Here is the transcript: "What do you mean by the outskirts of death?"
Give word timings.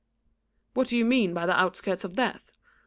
"What 0.73 0.87
do 0.87 0.97
you 0.97 1.05
mean 1.05 1.31
by 1.31 1.45
the 1.45 1.55
outskirts 1.55 2.03
of 2.03 2.15
death?" 2.15 2.53